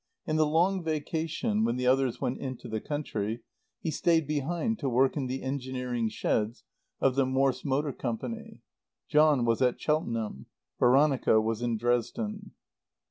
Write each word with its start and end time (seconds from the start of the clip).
In 0.25 0.35
the 0.35 0.47
long 0.47 0.83
vacation, 0.83 1.63
when 1.63 1.75
the 1.75 1.85
others 1.85 2.19
went 2.19 2.39
into 2.39 2.67
the 2.67 2.81
country, 2.81 3.41
he 3.81 3.91
stayed 3.91 4.25
behind 4.25 4.79
to 4.79 4.89
work 4.89 5.15
in 5.15 5.27
the 5.27 5.43
engineering 5.43 6.09
sheds 6.09 6.63
of 6.99 7.13
the 7.13 7.23
Morss 7.23 7.63
Motor 7.63 7.93
Company. 7.93 8.61
John 9.07 9.45
was 9.45 9.61
at 9.61 9.79
Cheltenham. 9.79 10.47
Veronica 10.79 11.39
was 11.39 11.61
in 11.61 11.77
Dresden. 11.77 12.53